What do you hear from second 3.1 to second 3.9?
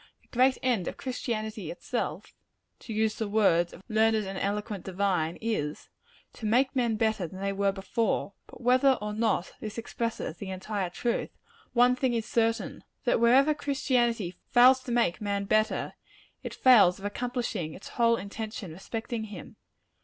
the words of a